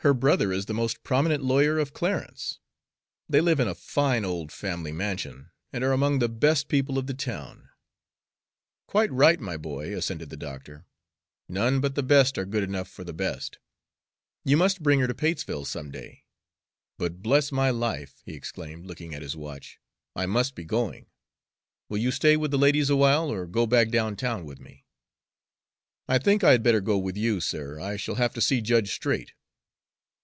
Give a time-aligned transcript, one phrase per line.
[0.00, 2.58] "Her brother is the most prominent lawyer of Clarence.
[3.30, 7.06] They live in a fine old family mansion, and are among the best people of
[7.06, 7.70] the town."
[8.86, 10.84] "Quite right, my boy," assented the doctor.
[11.48, 13.58] "None but the best are good enough for the best.
[14.44, 16.26] You must bring her to Patesville some day.
[16.98, 19.78] But bless my life!" he exclaimed, looking at his watch,
[20.14, 21.06] "I must be going.
[21.88, 24.84] Will you stay with the ladies awhile, or go back down town with me?"
[26.06, 27.80] "I think I had better go with you, sir.
[27.80, 29.32] I shall have to see Judge Straight."